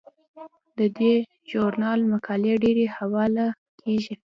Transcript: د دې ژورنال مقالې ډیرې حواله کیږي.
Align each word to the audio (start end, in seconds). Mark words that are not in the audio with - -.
د 0.77 0.79
دې 0.97 1.13
ژورنال 1.49 1.99
مقالې 2.13 2.53
ډیرې 2.63 2.85
حواله 2.97 3.45
کیږي. 3.81 4.13